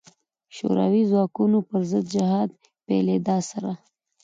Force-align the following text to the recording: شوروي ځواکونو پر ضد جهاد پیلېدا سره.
شوروي 0.55 1.03
ځواکونو 1.11 1.57
پر 1.67 1.81
ضد 1.91 2.05
جهاد 2.15 2.49
پیلېدا 2.87 3.37
سره. 3.49 3.71